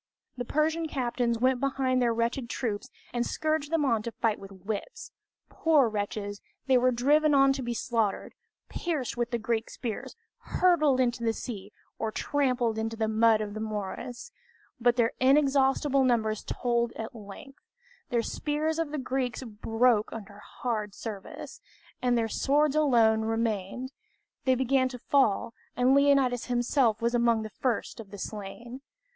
[0.35, 4.39] The Persian captains went behind their wretched troops and scourged them on to the fight
[4.39, 5.11] with whips!
[5.47, 8.33] Poor wretches, they were driven on to be slaughtered,
[8.67, 13.53] pierced with the Greek spears, hurled into the sea, or trampled into the mud of
[13.53, 14.31] the morass;
[14.79, 17.61] but their inexhaustible numbers told at length.
[18.09, 21.61] The spears of the Greeks broke under hard service,
[22.01, 23.91] and their swords alone remained;
[24.45, 28.81] they began to fall, and Leonidas himself was among the first of the slain.